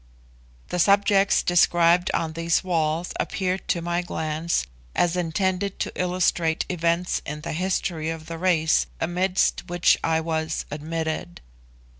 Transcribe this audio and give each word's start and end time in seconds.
The 0.69 0.79
subjects 0.79 1.43
described 1.43 2.09
on 2.15 2.33
these 2.33 2.63
walls 2.63 3.13
appeared 3.19 3.67
to 3.67 3.83
my 3.83 4.01
glance 4.01 4.65
as 4.95 5.15
intended 5.15 5.77
to 5.77 5.91
illustrate 5.93 6.65
events 6.69 7.21
in 7.23 7.41
the 7.41 7.53
history 7.53 8.09
of 8.09 8.25
the 8.25 8.39
race 8.39 8.87
amidst 8.99 9.67
which 9.69 9.99
I 10.03 10.19
was 10.19 10.65
admitted. 10.71 11.39